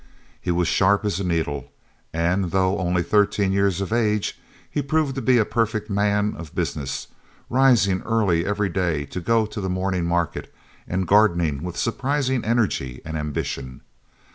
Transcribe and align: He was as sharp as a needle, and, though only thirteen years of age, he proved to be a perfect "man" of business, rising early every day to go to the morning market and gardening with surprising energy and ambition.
He 0.41 0.49
was 0.49 0.67
as 0.67 0.73
sharp 0.73 1.05
as 1.05 1.19
a 1.19 1.23
needle, 1.23 1.71
and, 2.11 2.45
though 2.49 2.79
only 2.79 3.03
thirteen 3.03 3.51
years 3.51 3.81
of 3.81 3.93
age, 3.93 4.35
he 4.67 4.81
proved 4.81 5.13
to 5.13 5.21
be 5.21 5.37
a 5.37 5.45
perfect 5.45 5.91
"man" 5.91 6.33
of 6.39 6.55
business, 6.55 7.05
rising 7.51 8.01
early 8.01 8.43
every 8.43 8.69
day 8.69 9.05
to 9.05 9.19
go 9.19 9.45
to 9.45 9.61
the 9.61 9.69
morning 9.69 10.05
market 10.05 10.51
and 10.87 11.07
gardening 11.07 11.61
with 11.61 11.77
surprising 11.77 12.43
energy 12.43 12.99
and 13.05 13.15
ambition. 13.15 13.81